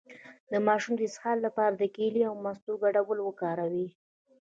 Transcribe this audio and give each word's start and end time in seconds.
د 0.51 0.53
ماشوم 0.67 0.93
د 0.97 1.01
اسهال 1.09 1.37
لپاره 1.45 1.73
د 1.77 1.83
کیلې 1.95 2.23
او 2.29 2.35
مستو 2.43 2.73
ګډول 2.83 3.17
وکاروئ 3.23 3.87